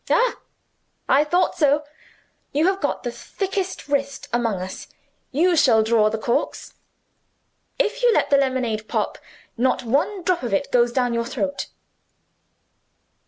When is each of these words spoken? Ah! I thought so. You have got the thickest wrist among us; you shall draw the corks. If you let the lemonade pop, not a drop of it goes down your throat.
Ah! 0.09 0.39
I 1.07 1.23
thought 1.23 1.55
so. 1.55 1.83
You 2.53 2.65
have 2.65 2.81
got 2.81 3.03
the 3.03 3.11
thickest 3.11 3.87
wrist 3.87 4.27
among 4.33 4.55
us; 4.59 4.87
you 5.31 5.55
shall 5.55 5.83
draw 5.83 6.09
the 6.09 6.17
corks. 6.17 6.73
If 7.77 8.01
you 8.01 8.11
let 8.11 8.31
the 8.31 8.37
lemonade 8.37 8.87
pop, 8.87 9.19
not 9.57 9.83
a 9.83 10.21
drop 10.25 10.41
of 10.41 10.55
it 10.55 10.71
goes 10.71 10.91
down 10.91 11.13
your 11.13 11.25
throat. 11.25 11.67